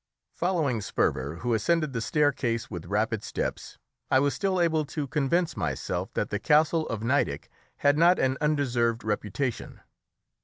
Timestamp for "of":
6.87-7.03